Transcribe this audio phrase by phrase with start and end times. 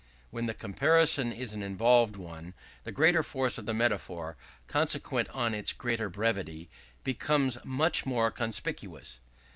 [0.31, 2.55] When the comparison is an involved one,
[2.85, 4.35] the greater force of the metaphor,
[4.67, 6.71] consequent on its greater brevity,
[7.03, 9.19] becomes much more conspicuous.